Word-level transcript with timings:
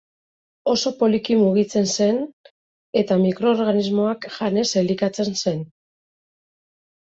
Oso 0.71 0.91
poliki 1.01 1.35
mugitzen 1.41 1.85
zen 1.97 2.17
eta 3.03 3.19
mikroorganismoak 3.27 4.27
janez 4.39 4.67
elikatzen 4.85 5.39
zen. 5.45 5.65